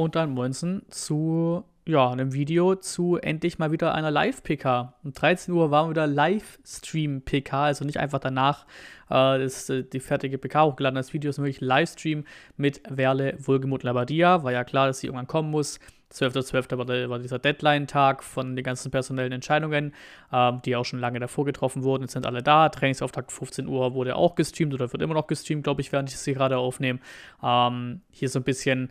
[0.00, 4.94] und dann Monson zu ja, einem Video zu endlich mal wieder einer Live-PK.
[5.04, 8.64] Um 13 Uhr waren wir wieder Livestream-PK, also nicht einfach danach
[9.10, 10.94] äh, das, äh, die fertige PK hochgeladen.
[10.94, 12.24] Das Video ist wirklich Livestream
[12.56, 14.42] mit Werle Wohlgemut Labadia.
[14.42, 15.80] War ja klar, dass sie irgendwann kommen muss.
[16.12, 16.70] 12.12.
[16.70, 16.78] .12.
[16.78, 19.94] War, der, war dieser Deadline-Tag von den ganzen personellen Entscheidungen,
[20.32, 22.04] ähm, die auch schon lange davor getroffen wurden.
[22.04, 22.68] Jetzt sind alle da.
[22.68, 26.16] Trainingsauftakt 15 Uhr wurde auch gestreamt oder wird immer noch gestreamt, glaube ich, während ich
[26.16, 27.00] sie gerade aufnehme.
[27.42, 28.90] Ähm, hier so ein bisschen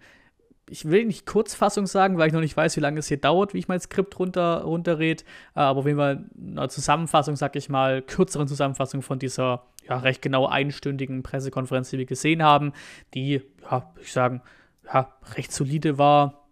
[0.70, 3.54] ich will nicht Kurzfassung sagen, weil ich noch nicht weiß, wie lange es hier dauert,
[3.54, 5.24] wie ich mein Skript runter, runterred.
[5.56, 9.98] Äh, aber auf jeden Fall eine Zusammenfassung, sag ich mal, kürzeren Zusammenfassung von dieser ja,
[9.98, 12.74] recht genau einstündigen Pressekonferenz, die wir gesehen haben,
[13.14, 14.42] die, ja, ich sagen,
[14.86, 16.48] ja, recht solide war.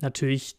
[0.00, 0.56] Natürlich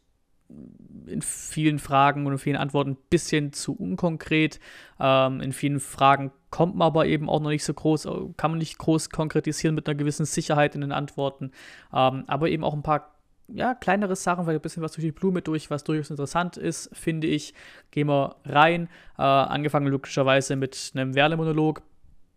[1.06, 4.60] in vielen Fragen und in vielen Antworten ein bisschen zu unkonkret.
[5.00, 8.52] Ähm, in vielen Fragen kommt man aber eben auch noch nicht so groß, äh, kann
[8.52, 11.52] man nicht groß konkretisieren mit einer gewissen Sicherheit in den Antworten.
[11.94, 13.14] Ähm, aber eben auch ein paar
[13.50, 16.90] ja, kleinere Sachen, weil ein bisschen was durch die Blume durch, was durchaus interessant ist,
[16.94, 17.54] finde ich.
[17.92, 18.90] Gehen wir rein.
[19.18, 21.82] Äh, angefangen logischerweise mit einem Werle-Monolog.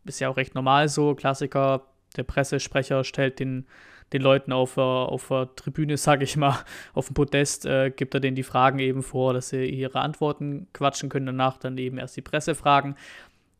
[0.04, 1.14] Ist ja auch recht normal so.
[1.14, 3.66] Klassiker, der Pressesprecher stellt den
[4.12, 8.20] den Leuten auf, auf der Tribüne, sage ich mal, auf dem Podest, äh, gibt er
[8.20, 12.16] denen die Fragen eben vor, dass sie ihre Antworten quatschen können, danach dann eben erst
[12.16, 12.96] die Pressefragen.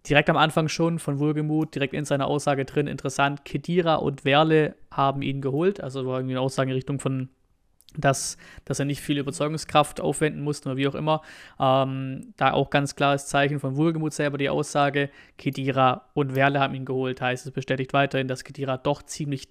[0.09, 4.75] Direkt am Anfang schon von Wohlgemut, direkt in seiner Aussage drin, interessant, Kedira und Werle
[4.91, 7.29] haben ihn geholt, also war irgendwie eine Aussage in Richtung von
[7.97, 11.23] dass, dass er nicht viel Überzeugungskraft aufwenden musste oder wie auch immer.
[11.59, 16.75] Ähm, da auch ganz klares Zeichen von Wohlgemut selber die Aussage, Kedira und Werle haben
[16.75, 17.21] ihn geholt.
[17.21, 19.49] Heißt, es bestätigt weiterhin, dass Kedira doch ziemlich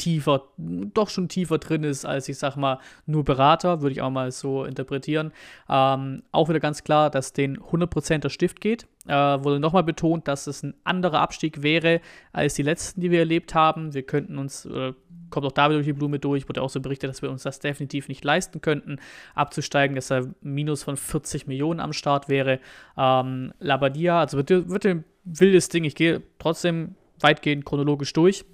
[0.00, 4.10] tiefer, doch schon tiefer drin ist als, ich sag mal, nur Berater, würde ich auch
[4.10, 5.32] mal so interpretieren.
[5.68, 8.86] Ähm, auch wieder ganz klar, dass den 100% der Stift geht.
[9.06, 12.00] Äh, wurde nochmal betont, dass es ein anderer Abstieg wäre
[12.32, 13.92] als die letzten, die wir erlebt haben.
[13.92, 14.94] Wir könnten uns, äh,
[15.28, 17.42] kommt auch da wieder durch die Blume durch, wurde auch so berichtet, dass wir uns
[17.42, 18.98] das definitiv nicht leisten könnten,
[19.34, 22.58] abzusteigen, dass er Minus von 40 Millionen am Start wäre.
[22.96, 25.84] Ähm, Labadia, also wird, wird ein wildes Ding.
[25.84, 28.46] Ich gehe trotzdem weitgehend chronologisch durch.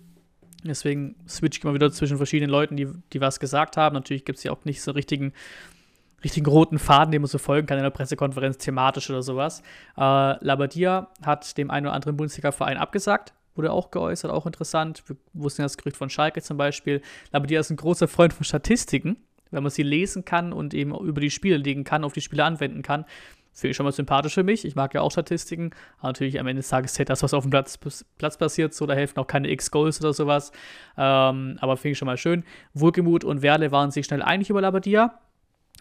[0.69, 3.95] Deswegen switche ich immer wieder zwischen verschiedenen Leuten, die, die was gesagt haben.
[3.95, 5.33] Natürlich gibt es ja auch nicht so richtigen,
[6.23, 9.63] richtigen roten Faden, den man so folgen kann in der Pressekonferenz, thematisch oder sowas.
[9.97, 13.35] Äh, Labadia hat dem einen oder anderen Bundesliga-Verein abgesagt.
[13.55, 15.03] Wurde auch geäußert, auch interessant.
[15.07, 17.01] Wir wussten ja das Gerücht von Schalke zum Beispiel.
[17.33, 19.17] Labadia ist ein großer Freund von Statistiken
[19.51, 22.45] wenn man sie lesen kann und eben über die Spiele legen kann, auf die Spiele
[22.45, 23.05] anwenden kann,
[23.61, 24.65] finde ich schon mal sympathisch für mich.
[24.65, 25.71] Ich mag ja auch Statistiken.
[25.99, 27.79] Aber natürlich am Ende des Tages zählt das, was auf dem Platz,
[28.19, 28.75] Platz passiert.
[28.75, 30.53] So, da helfen auch keine X-Goals oder sowas.
[30.97, 32.45] Ähm, aber finde ich schon mal schön.
[32.75, 35.19] Wohlgemut und Werle waren sich schnell einig über Labadia.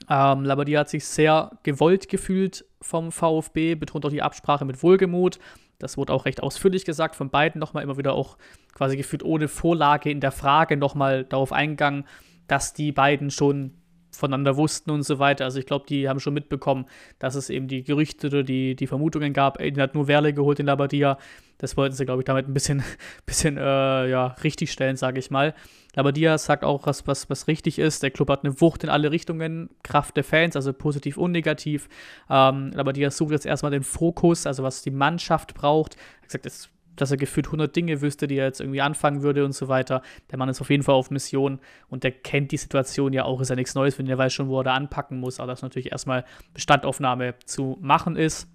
[0.10, 5.40] Ähm, Labadia hat sich sehr gewollt gefühlt vom VfB, betont auch die Absprache mit Wohlgemut.
[5.80, 8.38] Das wurde auch recht ausführlich gesagt von beiden nochmal immer wieder auch
[8.74, 12.06] quasi gefühlt ohne Vorlage in der Frage nochmal darauf eingegangen,
[12.48, 13.74] dass die beiden schon
[14.16, 15.46] voneinander wussten und so weiter.
[15.46, 16.86] Also ich glaube, die haben schon mitbekommen,
[17.20, 20.60] dass es eben die Gerüchte oder die, die Vermutungen gab, Aiden hat nur Werle geholt
[20.60, 21.18] in Labadia.
[21.58, 22.84] Das wollten sie, glaube ich, damit ein bisschen,
[23.26, 25.54] bisschen äh, ja, richtig stellen, sage ich mal.
[25.96, 28.04] Labadia sagt auch, was, was, was richtig ist.
[28.04, 31.88] Der Club hat eine Wucht in alle Richtungen, Kraft der Fans, also positiv und negativ.
[32.30, 35.96] Ähm, Labadia sucht jetzt erstmal den Fokus, also was die Mannschaft braucht.
[35.96, 39.22] Er hat gesagt, es dass er gefühlt 100 Dinge wüsste, die er jetzt irgendwie anfangen
[39.22, 40.02] würde und so weiter.
[40.32, 43.42] Der Mann ist auf jeden Fall auf Mission und der kennt die Situation ja auch,
[43.42, 45.62] ist ja nichts Neues, wenn er weiß schon, wo er da anpacken muss, aber dass
[45.62, 48.48] natürlich erstmal Bestandaufnahme zu machen ist.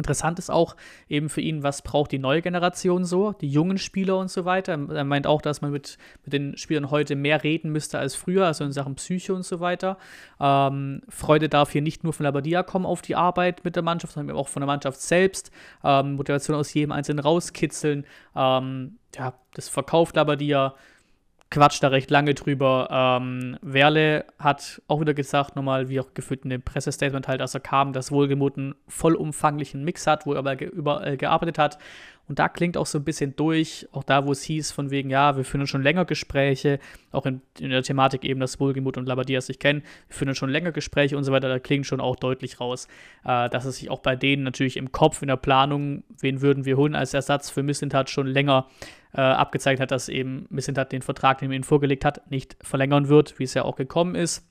[0.00, 0.76] Interessant ist auch
[1.10, 4.72] eben für ihn, was braucht die neue Generation so, die jungen Spieler und so weiter.
[4.72, 8.46] Er meint auch, dass man mit, mit den Spielern heute mehr reden müsste als früher,
[8.46, 9.98] also in Sachen Psyche und so weiter.
[10.40, 14.14] Ähm, Freude darf hier nicht nur von Labadia kommen auf die Arbeit mit der Mannschaft,
[14.14, 15.50] sondern auch von der Mannschaft selbst.
[15.84, 18.06] Ähm, Motivation aus jedem Einzelnen rauskitzeln.
[18.34, 20.74] Ähm, ja, das verkauft Labadia
[21.50, 22.88] quatscht da recht lange drüber.
[22.90, 27.54] Ähm, Werle hat auch wieder gesagt, nochmal, wie auch gefühlt in dem Pressestatement halt, dass
[27.54, 31.78] er kam, dass Wohlgemut einen vollumfanglichen Mix hat, wo er aber überall gearbeitet hat.
[32.28, 35.10] Und da klingt auch so ein bisschen durch, auch da, wo es hieß, von wegen,
[35.10, 36.78] ja, wir führen schon länger Gespräche,
[37.10, 40.48] auch in, in der Thematik eben, dass Wohlgemut und Labadia sich kennen, wir führen schon
[40.48, 42.86] länger Gespräche und so weiter, da klingt schon auch deutlich raus,
[43.24, 46.64] äh, dass es sich auch bei denen natürlich im Kopf, in der Planung, wen würden
[46.64, 51.02] wir holen als Ersatz für Missentat schon länger äh, abgezeigt hat, dass eben Missentat den
[51.02, 54.46] Vertrag, den er ihnen vorgelegt hat, nicht verlängern wird, wie es ja auch gekommen ist.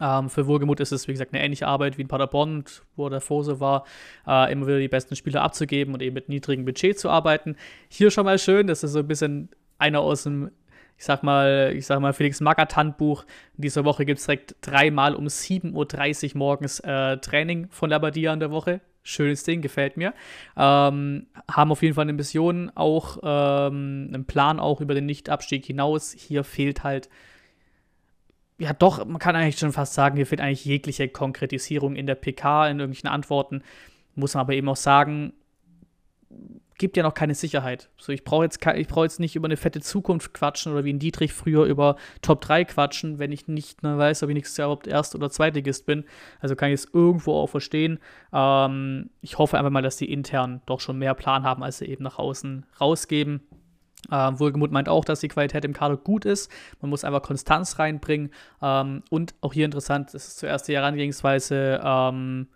[0.00, 2.64] Ähm, für Wohlgemut ist es, wie gesagt, eine ähnliche Arbeit wie in Paderborn,
[2.96, 3.84] wo der Fose war,
[4.26, 7.56] äh, immer wieder die besten Spieler abzugeben und eben mit niedrigem Budget zu arbeiten.
[7.88, 9.48] Hier schon mal schön, das ist so ein bisschen
[9.78, 10.50] einer aus dem,
[10.96, 13.24] ich sag mal, ich sag mal, Felix Magath Handbuch.
[13.56, 18.32] In dieser Woche gibt es direkt dreimal um 7.30 Uhr morgens äh, Training von Labadia
[18.32, 18.80] in der Woche.
[19.08, 20.12] Schönes Ding, gefällt mir.
[20.56, 25.64] Ähm, haben auf jeden Fall eine Mission, auch ähm, einen Plan auch über den Nichtabstieg
[25.64, 26.12] hinaus.
[26.12, 27.08] Hier fehlt halt
[28.58, 32.16] ja doch, man kann eigentlich schon fast sagen, hier fehlt eigentlich jegliche Konkretisierung in der
[32.16, 33.62] PK, in irgendwelchen Antworten.
[34.14, 35.32] Muss man aber eben auch sagen,
[36.78, 37.90] gibt ja noch keine Sicherheit.
[37.98, 40.92] So, ich brauche jetzt, ich brauch jetzt nicht über eine fette Zukunft quatschen oder wie
[40.92, 44.56] ein Dietrich früher über Top 3 quatschen, wenn ich nicht mehr weiß, ob ich nächstes
[44.56, 46.04] Jahr überhaupt Erst- oder Zweitligist bin.
[46.40, 47.98] Also kann ich es irgendwo auch verstehen.
[48.32, 51.86] Ähm, ich hoffe einfach mal, dass die intern doch schon mehr Plan haben, als sie
[51.86, 53.40] eben nach außen rausgeben.
[54.10, 56.50] Ähm, Wohlgemut meint auch, dass die Qualität im Kader gut ist.
[56.80, 58.30] Man muss einfach Konstanz reinbringen.
[58.62, 62.48] Ähm, und auch hier interessant, das ist zuerst die Herangehensweise, ähm,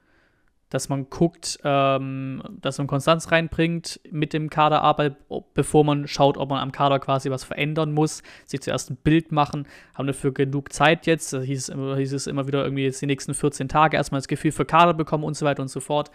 [0.72, 5.16] dass man guckt, ähm, dass man Konstanz reinbringt mit dem Kaderarbeit,
[5.52, 9.32] bevor man schaut, ob man am Kader quasi was verändern muss, sich zuerst ein Bild
[9.32, 13.06] machen, haben dafür genug Zeit jetzt, da hieß, hieß es immer wieder irgendwie jetzt die
[13.06, 16.10] nächsten 14 Tage erstmal das Gefühl für Kader bekommen und so weiter und so fort.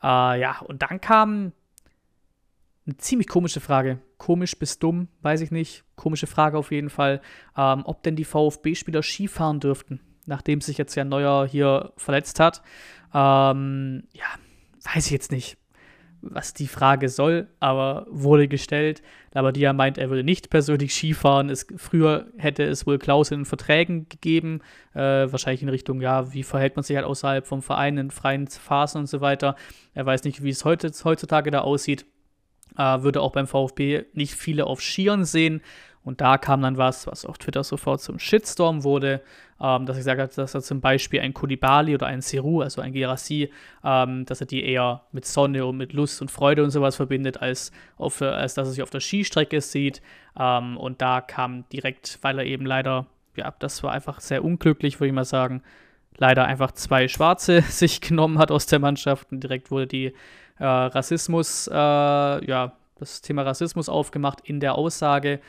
[0.00, 1.52] Äh, ja, und dann kam
[2.86, 3.98] eine ziemlich komische Frage.
[4.16, 5.84] Komisch bis dumm, weiß ich nicht.
[5.96, 7.20] Komische Frage auf jeden Fall,
[7.56, 12.62] ähm, ob denn die VfB-Spieler Skifahren dürften, nachdem sich jetzt ja Neuer hier verletzt hat.
[13.14, 14.26] Ähm, ja,
[14.94, 15.56] weiß ich jetzt nicht,
[16.20, 19.02] was die Frage soll, aber wurde gestellt.
[19.32, 21.48] Labadia meint, er würde nicht persönlich Skifahren.
[21.48, 24.60] Es, früher hätte es wohl Klauseln in Verträgen gegeben,
[24.94, 28.48] äh, wahrscheinlich in Richtung, ja, wie verhält man sich halt außerhalb vom Verein in freien
[28.48, 29.54] Phasen und so weiter.
[29.94, 32.04] Er weiß nicht, wie es heutzutage da aussieht.
[32.76, 35.62] Äh, würde auch beim VfB nicht viele auf Skiern sehen.
[36.08, 39.20] Und da kam dann was, was auf Twitter sofort zum Shitstorm wurde,
[39.60, 42.94] ähm, dass ich sage, dass er zum Beispiel ein Kulibali oder ein Seru, also ein
[42.94, 43.52] Girassi,
[43.84, 47.42] ähm, dass er die eher mit Sonne und mit Lust und Freude und sowas verbindet,
[47.42, 50.00] als, auf, als dass er sich auf der Skistrecke sieht.
[50.40, 53.04] Ähm, und da kam direkt, weil er eben leider,
[53.36, 55.62] ja, das war einfach sehr unglücklich, würde ich mal sagen,
[56.16, 60.06] leider einfach zwei Schwarze sich genommen hat aus der Mannschaft und direkt wurde die
[60.58, 65.40] äh, Rassismus, äh, ja, das Thema Rassismus aufgemacht in der Aussage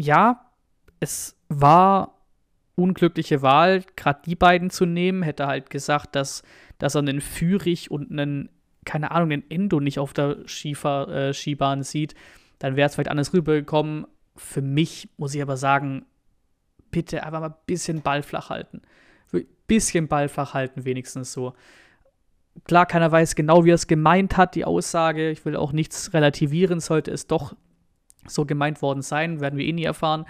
[0.00, 0.50] ja,
[1.00, 2.14] es war
[2.76, 5.22] unglückliche Wahl, gerade die beiden zu nehmen.
[5.22, 6.42] Hätte halt gesagt, dass,
[6.78, 8.48] dass er einen Führig und einen,
[8.84, 12.14] keine Ahnung, einen Endo nicht auf der Skifahr, äh, Skibahn sieht.
[12.58, 14.06] Dann wäre es vielleicht anders rübergekommen.
[14.36, 16.06] Für mich muss ich aber sagen,
[16.90, 18.82] bitte einfach mal ein bisschen Ball flach halten.
[19.32, 21.54] Ein bisschen Ball flach halten, wenigstens so.
[22.64, 25.30] Klar, keiner weiß genau, wie er es gemeint hat, die Aussage.
[25.30, 27.56] Ich will auch nichts relativieren, sollte es doch
[28.26, 30.26] so gemeint worden sein, werden wir eh nie erfahren.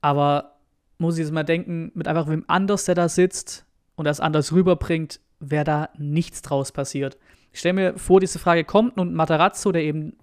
[0.00, 0.56] Aber
[0.98, 3.64] muss ich jetzt mal denken, mit einfach wem anders, der da sitzt
[3.96, 7.18] und das anders rüberbringt, wäre da nichts draus passiert.
[7.52, 10.16] Ich stelle mir vor, diese Frage kommt und Matarazzo, der eben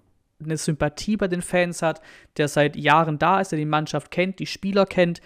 [0.43, 2.01] eine Sympathie bei den Fans hat,
[2.37, 5.21] der seit Jahren da ist, der die Mannschaft kennt, die Spieler kennt,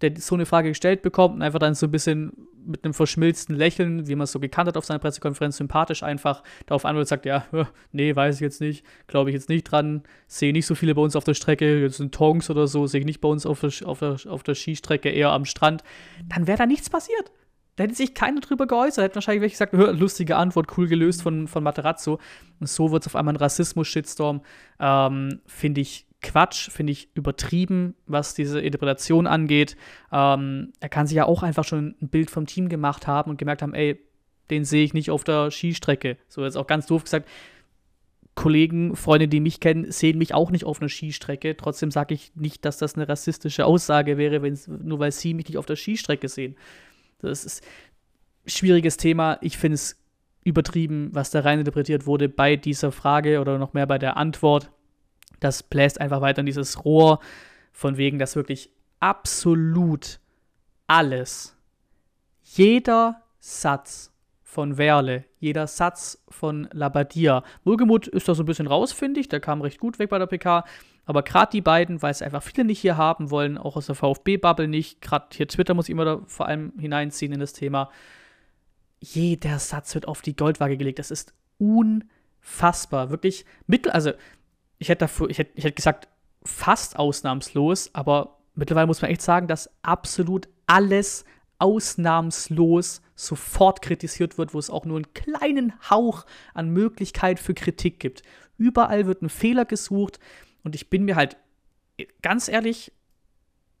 [0.00, 2.32] der so eine Frage gestellt bekommt und einfach dann so ein bisschen
[2.66, 6.42] mit einem verschmilzten Lächeln, wie man es so gekannt hat auf seiner Pressekonferenz, sympathisch einfach
[6.66, 7.46] darauf antwortet, sagt, ja,
[7.92, 11.02] nee, weiß ich jetzt nicht, glaube ich jetzt nicht dran, sehe nicht so viele bei
[11.02, 13.60] uns auf der Strecke, jetzt sind Tongs oder so, sehe ich nicht bei uns auf
[13.60, 15.82] der, auf der, auf der Skistrecke, eher am Strand,
[16.28, 17.30] dann wäre da nichts passiert.
[17.76, 21.46] Da hätte sich keiner drüber geäußert, hätte wahrscheinlich welche gesagt, lustige Antwort, cool gelöst von,
[21.46, 22.18] von Materazzo.
[22.58, 24.40] Und so wird es auf einmal ein Rassismus-Shitstorm.
[24.80, 29.76] Ähm, Finde ich Quatsch, finde ich übertrieben, was diese Interpretation angeht.
[30.12, 33.36] Ähm, er kann sich ja auch einfach schon ein Bild vom Team gemacht haben und
[33.38, 34.00] gemerkt haben, ey,
[34.50, 36.16] den sehe ich nicht auf der Skistrecke.
[36.28, 37.28] So jetzt auch ganz doof gesagt,
[38.34, 41.56] Kollegen, Freunde, die mich kennen, sehen mich auch nicht auf einer Skistrecke.
[41.56, 45.58] Trotzdem sage ich nicht, dass das eine rassistische Aussage wäre, nur weil sie mich nicht
[45.58, 46.56] auf der Skistrecke sehen.
[47.20, 47.64] Das ist
[48.44, 49.38] ein schwieriges Thema.
[49.42, 49.96] Ich finde es
[50.42, 54.70] übertrieben, was da rein interpretiert wurde bei dieser Frage oder noch mehr bei der Antwort.
[55.40, 57.20] Das bläst einfach weiter in dieses Rohr,
[57.72, 60.18] von wegen, dass wirklich absolut
[60.86, 61.56] alles,
[62.42, 64.12] jeder Satz
[64.42, 67.42] von Werle, jeder Satz von Labadia.
[67.64, 69.28] Wohlgemut ist da so ein bisschen raus, finde ich.
[69.28, 70.64] Der kam recht gut weg bei der PK.
[71.04, 73.94] Aber gerade die beiden, weil es einfach viele nicht hier haben wollen, auch aus der
[73.94, 75.02] VfB-Bubble nicht.
[75.02, 77.90] Gerade hier Twitter muss ich immer da vor allem hineinziehen in das Thema.
[79.00, 80.98] Jeder Satz wird auf die Goldwaage gelegt.
[80.98, 83.10] Das ist unfassbar.
[83.10, 84.12] Wirklich mittel, also
[84.78, 86.08] ich hätte dafür, ich hätte, ich hätte gesagt,
[86.44, 91.24] fast ausnahmslos, aber mittlerweile muss man echt sagen, dass absolut alles
[91.58, 97.98] ausnahmslos sofort kritisiert wird, wo es auch nur einen kleinen Hauch an Möglichkeit für Kritik
[97.98, 98.22] gibt.
[98.58, 100.18] Überall wird ein Fehler gesucht
[100.62, 101.36] und ich bin mir halt
[102.22, 102.92] ganz ehrlich,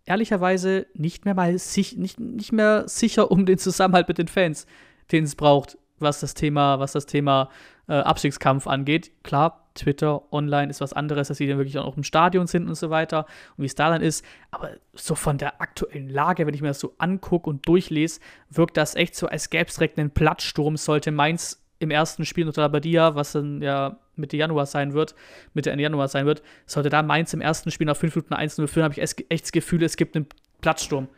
[0.04, 4.66] ehrlicherweise nicht mehr mal sich, nicht, nicht mehr sicher um den Zusammenhalt mit den Fans,
[5.12, 7.50] den es braucht, was das Thema, was das Thema
[7.88, 9.12] äh, Abstiegskampf angeht.
[9.22, 12.74] Klar, Twitter online ist was anderes, dass sie dann wirklich auch im Stadion sind und
[12.74, 14.24] so weiter und wie es da dann ist.
[14.50, 18.76] Aber so von der aktuellen Lage, wenn ich mir das so angucke und durchlese, wirkt
[18.76, 22.62] das echt so, als gäbe es direkt einen Plattsturm, sollte Mainz im ersten Spiel unter
[22.62, 25.14] Labadia, was dann ja Mitte Januar sein wird,
[25.54, 28.66] Mitte Ende Januar sein wird, sollte da Mainz im ersten Spiel nach 5 Minuten 1-0
[28.66, 30.26] führen, habe ich echt das Gefühl, es gibt einen
[30.60, 31.08] Plattsturm.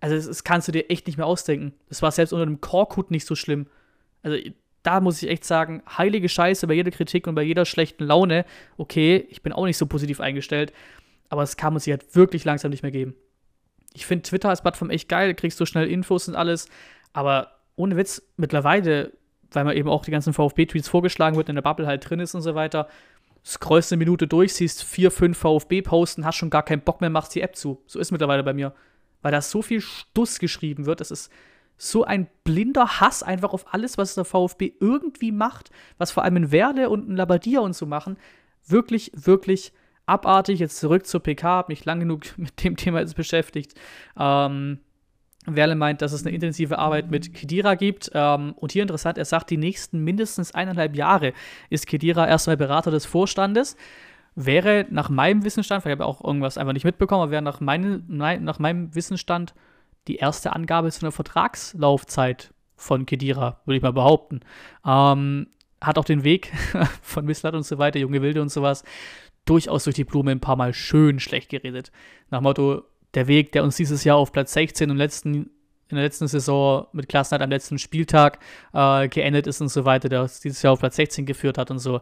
[0.00, 1.74] Also, das, das kannst du dir echt nicht mehr ausdenken.
[1.88, 3.66] Das war selbst unter dem Korkut nicht so schlimm.
[4.22, 4.38] Also,
[4.86, 8.44] da muss ich echt sagen, heilige Scheiße bei jeder Kritik und bei jeder schlechten Laune.
[8.76, 10.72] Okay, ich bin auch nicht so positiv eingestellt,
[11.28, 13.14] aber es kann man sich halt wirklich langsam nicht mehr geben.
[13.94, 16.68] Ich finde Twitter als Plattform echt geil, kriegst du schnell Infos und alles,
[17.12, 19.12] aber ohne Witz, mittlerweile,
[19.50, 22.34] weil man eben auch die ganzen VfB-Tweets vorgeschlagen wird, in der Bubble halt drin ist
[22.34, 22.88] und so weiter,
[23.44, 27.34] scrollst eine Minute durch, siehst vier, fünf VfB-Posten, hast schon gar keinen Bock mehr, machst
[27.34, 27.82] die App zu.
[27.86, 28.72] So ist mittlerweile bei mir.
[29.22, 31.32] Weil da so viel Stuss geschrieben wird, das ist
[31.78, 36.36] so ein blinder Hass einfach auf alles, was der VfB irgendwie macht, was vor allem
[36.36, 38.16] in Werle und in Labadia und so machen.
[38.66, 39.72] Wirklich, wirklich
[40.06, 40.60] abartig.
[40.60, 43.74] Jetzt zurück zur PK, habe mich lang genug mit dem Thema jetzt beschäftigt.
[44.18, 44.78] Ähm,
[45.46, 48.10] Werle meint, dass es eine intensive Arbeit mit Kedira gibt.
[48.14, 51.32] Ähm, und hier interessant, er sagt, die nächsten mindestens eineinhalb Jahre
[51.70, 53.76] ist Kedira erstmal Berater des Vorstandes.
[54.34, 57.60] Wäre nach meinem Wissensstand, weil ich habe auch irgendwas einfach nicht mitbekommen, aber wäre nach,
[57.60, 59.54] meine, nach meinem Wissensstand
[60.08, 64.40] die erste Angabe zu einer Vertragslaufzeit von Kedira, würde ich mal behaupten.
[64.86, 65.48] Ähm,
[65.80, 66.52] hat auch den Weg
[67.02, 68.84] von Misslat und so weiter, Junge Wilde und sowas,
[69.44, 71.92] durchaus durch die Blume ein paar Mal schön schlecht geredet.
[72.30, 72.82] Nach Motto,
[73.14, 75.34] der Weg, der uns dieses Jahr auf Platz 16 und letzten,
[75.88, 78.40] in der letzten Saison mit Klassenheit am letzten Spieltag
[78.72, 81.70] äh, geendet ist und so weiter, der uns dieses Jahr auf Platz 16 geführt hat
[81.70, 82.00] und so,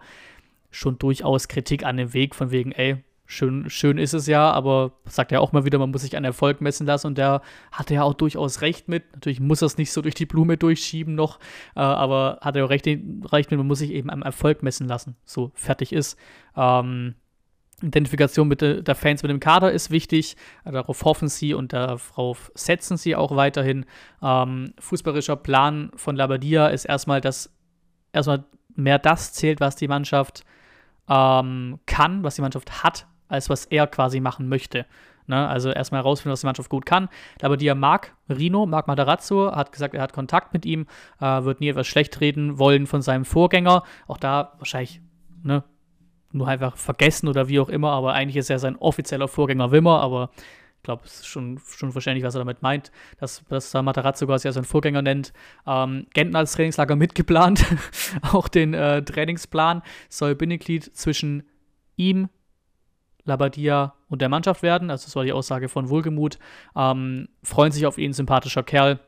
[0.71, 4.93] schon durchaus Kritik an dem Weg, von wegen, ey, schön, schön ist es ja, aber
[5.07, 7.95] sagt ja auch mal wieder, man muss sich an Erfolg messen lassen und der hatte
[7.95, 9.13] ja auch durchaus recht mit.
[9.13, 11.39] Natürlich muss er es nicht so durch die Blume durchschieben noch,
[11.77, 14.87] äh, aber hat er auch recht, recht mit, man muss sich eben am Erfolg messen
[14.87, 15.17] lassen.
[15.25, 16.19] So fertig ist.
[16.57, 17.15] Ähm,
[17.83, 20.37] Identifikation mit der Fans mit dem Kader ist wichtig.
[20.65, 23.85] Darauf hoffen sie und darauf setzen sie auch weiterhin.
[24.23, 27.51] Ähm, fußballerischer Plan von Labadia ist erstmal, dass
[28.13, 28.45] erstmal
[28.77, 30.45] mehr das zählt, was die Mannschaft
[31.09, 34.87] ähm, kann, was die Mannschaft hat, als was er quasi machen möchte.
[35.27, 35.49] Ne?
[35.49, 37.09] Also erstmal herausfinden, was die Mannschaft gut kann.
[37.41, 40.87] Labadia mag Rino, mag Matarazzo, hat gesagt, er hat Kontakt mit ihm,
[41.21, 43.85] äh, wird nie etwas schlecht reden wollen von seinem Vorgänger.
[44.07, 45.01] Auch da wahrscheinlich
[45.43, 45.65] ne,
[46.33, 50.01] nur einfach vergessen oder wie auch immer, aber eigentlich ist er sein offizieller Vorgänger Wimmer,
[50.01, 54.27] aber ich glaube, es ist schon, schon verständlich, was er damit meint, dass, dass Matarazzo
[54.27, 55.33] quasi als seinen Vorgänger nennt.
[55.67, 57.65] Ähm, Genten als Trainingslager mitgeplant,
[58.33, 61.45] auch den äh, Trainingsplan soll Bindeglied zwischen
[61.97, 62.29] ihm,
[63.25, 64.91] Labadia und der Mannschaft werden.
[64.91, 66.39] Also das war die Aussage von Wohlgemut.
[66.77, 69.01] Ähm, freuen sich auf ihn, sympathischer Kerl.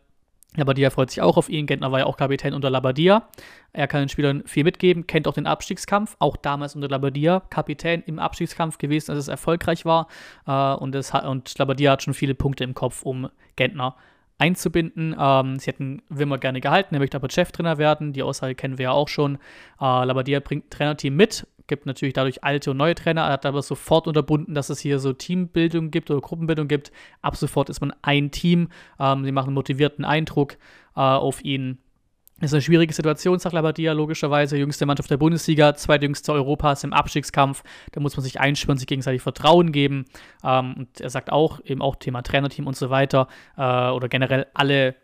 [0.57, 1.67] Labadia freut sich auch auf ihn.
[1.67, 3.29] Gentner war ja auch Kapitän unter Labadia.
[3.73, 8.03] Er kann den Spielern viel mitgeben, kennt auch den Abstiegskampf, auch damals unter Labadia Kapitän
[8.07, 10.09] im Abstiegskampf gewesen, als es erfolgreich war.
[10.47, 13.97] Äh, und, das, und Labadia hat schon viele Punkte im Kopf, um Gentner
[14.39, 15.15] einzubinden.
[15.19, 18.13] Ähm, sie hätten Wimmer gerne gehalten, er möchte aber Cheftrainer werden.
[18.13, 19.37] Die Aussage kennen wir ja auch schon.
[19.81, 23.63] Äh, Labadia bringt Trainerteam mit, gibt natürlich dadurch alte und neue Trainer, er hat aber
[23.63, 26.93] sofort unterbunden, dass es hier so Teambildung gibt oder Gruppenbildung gibt.
[27.23, 28.69] Ab sofort ist man ein Team.
[29.01, 30.55] Ähm, sie machen einen motivierten Eindruck
[30.97, 31.79] äh, auf ihn.
[32.39, 34.59] Ist eine schwierige Situation, sagt Labadia logischerweise.
[34.59, 37.63] Jüngste Mannschaft der Bundesliga, zweitjüngste Europas im Abstiegskampf.
[37.93, 40.05] Da muss man sich einschwören, sich gegenseitig Vertrauen geben.
[40.45, 44.47] Ähm, und er sagt auch, eben auch Thema Trainerteam und so weiter, äh, oder generell
[44.53, 44.97] alle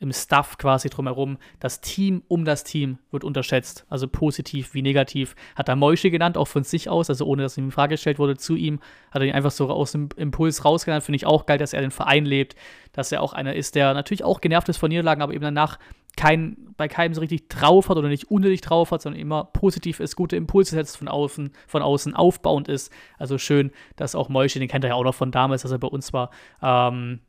[0.00, 1.38] im Stuff quasi drumherum.
[1.60, 5.36] Das Team um das Team wird unterschätzt, also positiv wie negativ.
[5.54, 8.18] Hat er Mäusche genannt, auch von sich aus, also ohne dass ihm in Frage gestellt
[8.18, 8.80] wurde zu ihm,
[9.12, 11.04] hat er ihn einfach so aus dem Impuls rausgenannt.
[11.04, 12.56] Finde ich auch geil, dass er den Verein lebt,
[12.90, 15.78] dass er auch einer ist, der natürlich auch genervt ist von Niederlagen, aber eben danach
[16.16, 20.00] kein, bei keinem so richtig drauf hat oder nicht unnötig drauf hat, sondern immer positiv
[20.00, 22.92] ist, gute Impulse setzt von außen, von außen aufbauend ist.
[23.18, 25.78] Also schön, dass auch Mäusche, den kennt er ja auch noch von damals, als er
[25.78, 26.30] bei uns war,
[26.62, 27.20] ähm,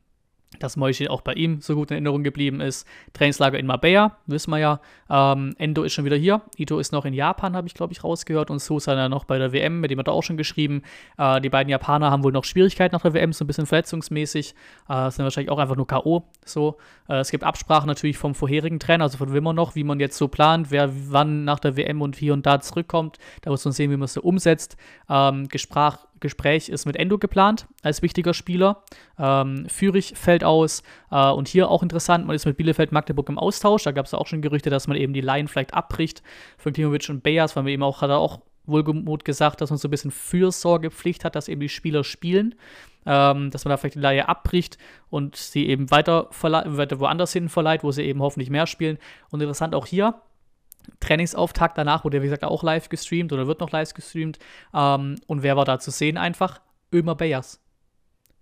[0.58, 2.86] dass Moishi auch bei ihm so gut in Erinnerung geblieben ist.
[3.12, 4.80] Trainingslager in Marbella, wissen wir ja.
[5.10, 6.42] Ähm, Endo ist schon wieder hier.
[6.56, 8.50] Ito ist noch in Japan, habe ich, glaube ich, rausgehört.
[8.50, 10.82] Und Sosa dann noch bei der WM, mit dem hat er auch schon geschrieben.
[11.18, 14.54] Äh, die beiden Japaner haben wohl noch Schwierigkeiten nach der WM, so ein bisschen verletzungsmäßig.
[14.88, 16.24] Äh, sind wahrscheinlich auch einfach nur K.O.
[16.44, 16.76] So.
[17.08, 20.16] Äh, es gibt Absprachen natürlich vom vorherigen Trainer, also von Wimmer noch, wie man jetzt
[20.16, 23.18] so plant, wer wann nach der WM und hier und da zurückkommt.
[23.42, 24.76] Da muss man sehen, wie man es so umsetzt.
[25.08, 25.94] Ähm, Gespräch,
[26.24, 28.82] Gespräch ist mit Endo geplant als wichtiger Spieler.
[29.18, 30.82] Ähm, Fürich fällt aus.
[31.10, 33.84] Äh, und hier auch interessant, man ist mit Bielefeld Magdeburg im Austausch.
[33.84, 36.22] Da gab es auch schon Gerüchte, dass man eben die Laien vielleicht abbricht
[36.56, 39.78] von Klimovic und Beas, weil man eben auch, hat er auch wohlgemut gesagt, dass man
[39.78, 42.54] so ein bisschen Fürsorgepflicht hat, dass eben die Spieler spielen.
[43.06, 44.78] Ähm, dass man da vielleicht die Laie abbricht
[45.10, 48.96] und sie eben weiter, weiter woanders hin verleiht, wo sie eben hoffentlich mehr spielen.
[49.28, 50.14] Und interessant auch hier,
[51.00, 54.38] Trainingsauftakt danach wurde, wie gesagt, auch live gestreamt oder wird noch live gestreamt.
[54.72, 56.60] Ähm, und wer war da zu sehen einfach?
[56.92, 57.60] Ömer Bayers.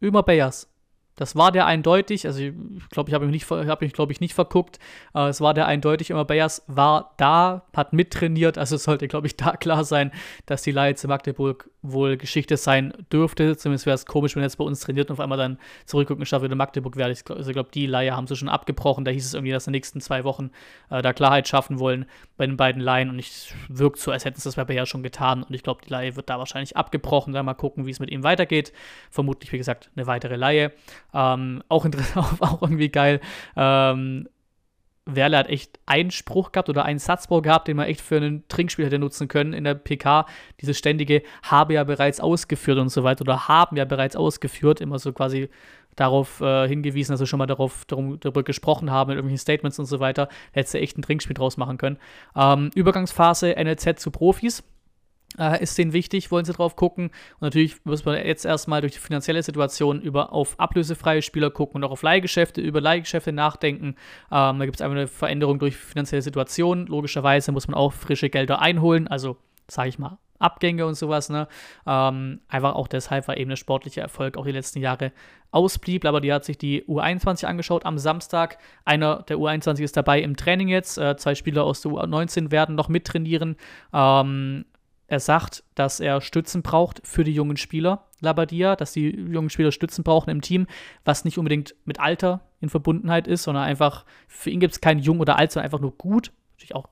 [0.01, 0.72] Ömer Bayers.
[1.17, 2.55] Das war der eindeutig, also ich
[2.91, 4.79] glaube, ich habe mich, hab glaube ich, nicht verguckt.
[5.15, 9.27] Äh, es war der eindeutig, immer Bayers war da, hat mittrainiert, also es sollte, glaube
[9.27, 10.11] ich, da klar sein,
[10.47, 13.57] dass die Leihe zu Magdeburg wohl Geschichte sein dürfte.
[13.57, 16.45] Zumindest wäre es komisch, wenn jetzt bei uns trainiert und auf einmal dann zurückgucken schafft,
[16.45, 17.09] wieder Magdeburg wäre.
[17.09, 19.05] Also ich glaube, die Leihe haben sie schon abgebrochen.
[19.05, 20.51] Da hieß es irgendwie, dass in den nächsten zwei Wochen
[20.91, 24.39] äh, da Klarheit schaffen wollen bei den beiden Leihen und ich wirkt so, als hätten
[24.39, 27.33] sie das bei Bayer schon getan und ich glaube, die Leihe wird da wahrscheinlich abgebrochen.
[27.33, 28.73] Dann mal gucken, wie es mit ihm weitergeht.
[29.11, 30.73] Vermutlich, wie gesagt, eine weitere Leihe.
[31.15, 31.87] Ähm, auch,
[32.41, 33.21] auch irgendwie geil.
[33.57, 34.29] Ähm,
[35.05, 38.47] Werle hat echt einen Spruch gehabt oder einen Satzbau gehabt, den man echt für einen
[38.49, 40.27] Trinkspiel hätte nutzen können in der PK.
[40.61, 44.99] Dieses ständige habe ja bereits ausgeführt und so weiter oder haben ja bereits ausgeführt, immer
[44.99, 45.49] so quasi
[45.97, 49.79] darauf äh, hingewiesen, dass wir schon mal darauf, darum, darüber gesprochen haben, mit irgendwelchen Statements
[49.79, 50.29] und so weiter.
[50.53, 51.99] Hättest du echt ein Trinkspiel draus machen können.
[52.37, 54.63] Ähm, Übergangsphase NLZ zu Profis
[55.39, 57.07] äh, ist denen wichtig, wollen sie drauf gucken.
[57.07, 61.77] Und natürlich muss man jetzt erstmal durch die finanzielle Situation über auf ablösefreie Spieler gucken
[61.77, 63.97] und auch auf Leihgeschäfte, über Leihgeschäfte nachdenken.
[64.31, 66.87] Ähm, da gibt es einfach eine Veränderung durch finanzielle Situation.
[66.87, 69.37] Logischerweise muss man auch frische Gelder einholen, also
[69.69, 71.31] sage ich mal Abgänge und sowas.
[71.31, 71.49] Ne?
[71.87, 75.13] Ähm, einfach auch deshalb, weil eben der sportliche Erfolg auch die letzten Jahre
[75.51, 76.05] ausblieb.
[76.05, 78.59] Aber die hat sich die U21 angeschaut am Samstag.
[78.85, 80.99] Einer der U21 ist dabei im Training jetzt.
[80.99, 83.57] Äh, zwei Spieler aus der U19 werden noch mittrainieren.
[83.93, 84.65] Ähm,
[85.13, 89.71] er sagt, dass er Stützen braucht für die jungen Spieler, Labadia, dass die jungen Spieler
[89.71, 90.67] Stützen brauchen im Team,
[91.05, 94.99] was nicht unbedingt mit Alter in Verbundenheit ist, sondern einfach, für ihn gibt es kein
[94.99, 96.33] Jung oder Alt, sondern einfach nur gut.
[96.53, 96.89] Natürlich auch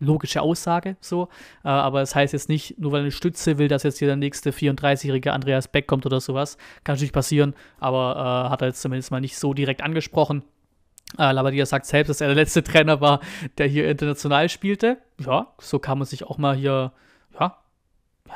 [0.00, 1.28] logische Aussage so,
[1.62, 4.08] äh, aber es das heißt jetzt nicht, nur weil eine Stütze will, dass jetzt hier
[4.08, 6.56] der nächste 34-jährige Andreas Beck kommt oder sowas.
[6.84, 10.42] Kann natürlich passieren, aber äh, hat er jetzt zumindest mal nicht so direkt angesprochen.
[11.16, 13.20] Äh, Labadia sagt selbst, dass er der letzte Trainer war,
[13.56, 14.98] der hier international spielte.
[15.18, 16.92] Ja, so kann man sich auch mal hier,
[17.38, 17.56] ja,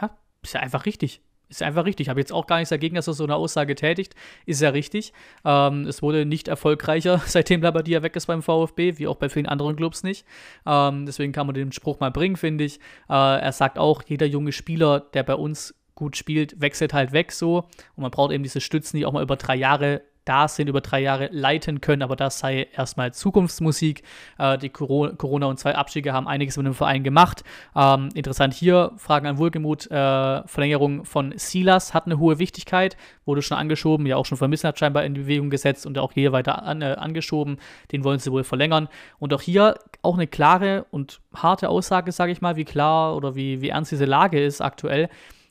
[0.01, 0.11] ja,
[0.43, 1.21] ist ja einfach richtig.
[1.53, 2.07] Ist ja einfach richtig.
[2.07, 4.15] Ich habe jetzt auch gar nichts dagegen, dass er so eine Aussage tätigt.
[4.47, 5.13] Ist ja richtig.
[5.45, 9.45] Ähm, es wurde nicht erfolgreicher, seitdem Labadia weg ist beim VfB, wie auch bei vielen
[9.45, 10.25] anderen Clubs nicht.
[10.65, 12.79] Ähm, deswegen kann man den Spruch mal bringen, finde ich.
[13.11, 17.33] Äh, er sagt auch, jeder junge Spieler, der bei uns gut spielt, wechselt halt weg
[17.33, 17.59] so.
[17.97, 20.81] Und man braucht eben diese Stützen, die auch mal über drei Jahre da sind, über
[20.81, 24.03] drei Jahre leiten können, aber das sei erstmal Zukunftsmusik.
[24.39, 27.43] Äh, die Corona und zwei Abstiege haben einiges mit dem Verein gemacht.
[27.75, 33.43] Ähm, interessant hier, Fragen an Wohlgemut, äh, Verlängerung von Silas hat eine hohe Wichtigkeit, wurde
[33.43, 36.63] schon angeschoben, ja auch schon vermissen hat scheinbar in Bewegung gesetzt und auch hier weiter
[36.63, 37.59] an, äh, angeschoben,
[37.91, 38.89] den wollen sie wohl verlängern.
[39.19, 43.35] Und auch hier auch eine klare und harte Aussage, sage ich mal, wie klar oder
[43.35, 45.09] wie, wie ernst diese Lage ist aktuell.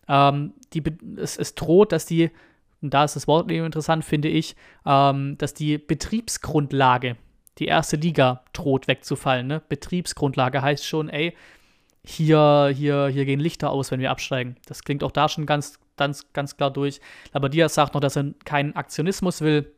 [0.07, 0.83] Ähm, die,
[1.17, 2.31] es, es droht, dass die
[2.81, 7.15] und da ist das Wort eben interessant, finde ich, ähm, dass die Betriebsgrundlage,
[7.59, 9.47] die erste Liga droht wegzufallen.
[9.47, 9.61] Ne?
[9.67, 11.35] Betriebsgrundlage heißt schon, ey,
[12.03, 14.55] hier, hier, hier gehen Lichter aus, wenn wir absteigen.
[14.65, 16.99] Das klingt auch da schon ganz, ganz, ganz klar durch.
[17.33, 19.71] Labadia sagt noch, dass er keinen Aktionismus will.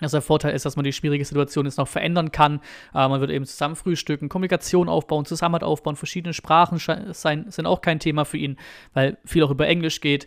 [0.00, 2.60] Dass der Vorteil ist, dass man die schwierige Situation jetzt noch verändern kann.
[2.92, 6.78] Äh, man wird eben zusammen frühstücken, Kommunikation aufbauen, Zusammenhalt aufbauen, verschiedene Sprachen
[7.12, 8.56] sein, sind auch kein Thema für ihn,
[8.94, 10.26] weil viel auch über Englisch geht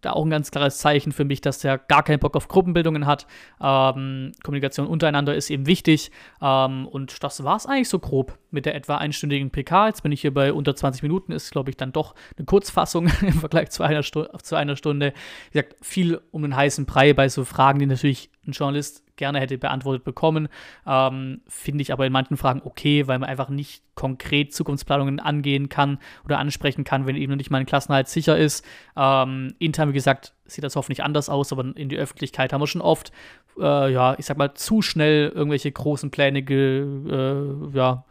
[0.00, 3.06] da auch ein ganz klares Zeichen für mich, dass der gar keinen Bock auf Gruppenbildungen
[3.06, 3.26] hat.
[3.60, 6.10] Ähm, Kommunikation untereinander ist eben wichtig.
[6.40, 9.88] Ähm, und das war es eigentlich so grob mit der etwa einstündigen PK.
[9.88, 13.06] Jetzt bin ich hier bei unter 20 Minuten, ist, glaube ich, dann doch eine Kurzfassung
[13.20, 15.12] im Vergleich zu einer, Stu zu einer Stunde.
[15.50, 19.38] Wie gesagt, viel um den heißen Brei bei so Fragen, die natürlich ein Journalist gerne
[19.38, 20.48] hätte beantwortet bekommen.
[20.84, 25.68] Ähm, Finde ich aber in manchen Fragen okay, weil man einfach nicht konkret Zukunftsplanungen angehen
[25.68, 28.66] kann oder ansprechen kann, wenn eben noch nicht mal ein Klassenhalt sicher ist.
[28.96, 32.66] Ähm, intern, wie gesagt, sieht das hoffentlich anders aus, aber in die Öffentlichkeit haben wir
[32.66, 33.12] schon oft,
[33.60, 38.04] äh, ja, ich sag mal, zu schnell irgendwelche großen Pläne ge, äh, ja,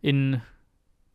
[0.00, 0.42] in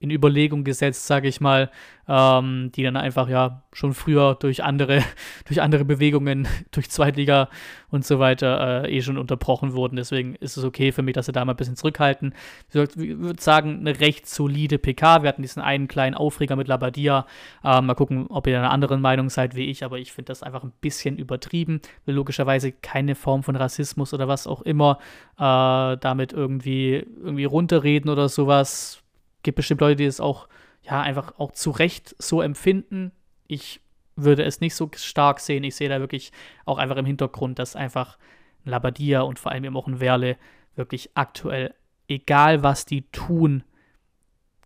[0.01, 1.69] in Überlegung gesetzt, sage ich mal,
[2.07, 5.03] ähm, die dann einfach ja schon früher durch andere,
[5.45, 7.49] durch andere Bewegungen, durch Zweitliga
[7.89, 9.97] und so weiter äh, eh schon unterbrochen wurden.
[9.97, 12.33] Deswegen ist es okay für mich, dass sie da mal ein bisschen zurückhalten.
[12.69, 15.21] Ich würde sagen, eine recht solide PK.
[15.21, 17.27] Wir hatten diesen einen kleinen Aufreger mit Labadia.
[17.63, 20.41] Ähm, mal gucken, ob ihr einer anderen Meinung seid wie ich, aber ich finde das
[20.41, 21.79] einfach ein bisschen übertrieben.
[22.05, 24.97] Will logischerweise keine Form von Rassismus oder was auch immer
[25.37, 29.01] äh, damit irgendwie, irgendwie runterreden oder sowas
[29.43, 30.47] gibt bestimmt Leute, die es auch,
[30.83, 33.11] ja, einfach auch zu Recht so empfinden.
[33.47, 33.81] Ich
[34.15, 35.63] würde es nicht so stark sehen.
[35.63, 36.31] Ich sehe da wirklich
[36.65, 38.17] auch einfach im Hintergrund, dass einfach
[38.65, 40.37] ein Labadia und vor allem eben auch ein Werle
[40.75, 41.73] wirklich aktuell,
[42.07, 43.63] egal was die tun,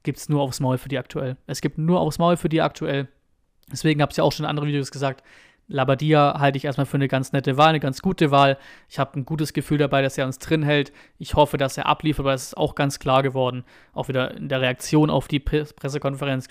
[0.03, 1.38] gibt es nur aufs Maul für die aktuell.
[1.47, 3.07] Es gibt nur aufs Maul für die aktuell.
[3.71, 5.23] Deswegen habe ich ja auch schon in anderen Videos gesagt,
[5.67, 8.58] Labadia halte ich erstmal für eine ganz nette Wahl, eine ganz gute Wahl.
[8.88, 10.91] Ich habe ein gutes Gefühl dabei, dass er uns drin hält.
[11.17, 14.47] Ich hoffe, dass er abliefert, aber es ist auch ganz klar geworden, auch wieder in
[14.47, 16.47] der Reaktion auf die Pressekonferenz,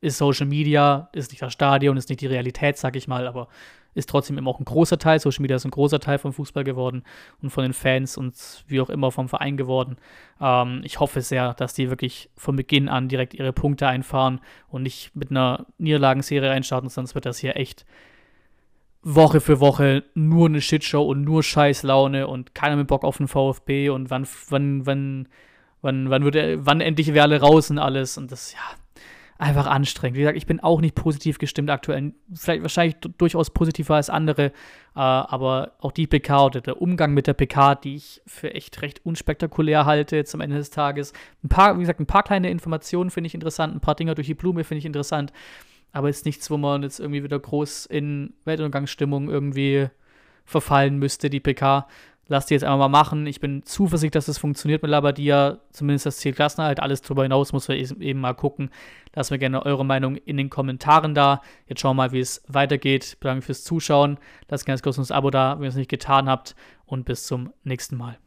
[0.00, 3.48] ist Social Media, ist nicht das Stadion, ist nicht die Realität, sag ich mal, aber
[3.94, 5.18] ist trotzdem immer auch ein großer Teil.
[5.18, 7.02] Social Media ist ein großer Teil vom Fußball geworden
[7.42, 8.34] und von den Fans und
[8.68, 9.96] wie auch immer vom Verein geworden.
[10.40, 14.82] Ähm, ich hoffe sehr, dass die wirklich von Beginn an direkt ihre Punkte einfahren und
[14.82, 17.84] nicht mit einer Niederlagenserie reinstarten, sonst wird das hier echt
[19.02, 23.28] Woche für Woche nur eine Shitshow und nur Scheißlaune und keiner mit Bock auf den
[23.28, 25.28] VfB und wann, wann, wann,
[25.82, 28.58] wann, wann wird er, wann endlich wäre alle raus und alles und das, ja,
[29.38, 30.16] einfach anstrengend.
[30.16, 32.12] Wie gesagt, ich bin auch nicht positiv gestimmt aktuell.
[32.34, 34.50] Vielleicht wahrscheinlich durchaus positiver als andere, äh,
[34.94, 39.06] aber auch die PK oder der Umgang mit der PK, die ich für echt recht
[39.06, 41.12] unspektakulär halte zum Ende des Tages.
[41.44, 44.26] Ein paar, wie gesagt, ein paar kleine Informationen finde ich interessant, ein paar Dinger durch
[44.26, 45.32] die Blume finde ich interessant,
[45.92, 49.88] aber ist nichts, wo man jetzt irgendwie wieder groß in Weltuntergangsstimmung irgendwie
[50.44, 51.86] verfallen müsste, die PK
[52.28, 53.26] lass die jetzt einfach mal machen.
[53.26, 55.58] Ich bin zuversichtlich, dass es funktioniert mit Labadia.
[55.72, 56.80] Zumindest das Ziel Klassenerhalt.
[56.80, 58.70] Alles darüber hinaus muss man eben mal gucken.
[59.14, 61.42] Lasst mir gerne eure Meinung in den Kommentaren da.
[61.66, 63.16] Jetzt schauen wir mal, wie es weitergeht.
[63.20, 64.18] Danke fürs Zuschauen.
[64.48, 66.54] Lasst gerne ein kostenloses Abo da, wenn ihr es nicht getan habt.
[66.84, 68.18] Und bis zum nächsten Mal.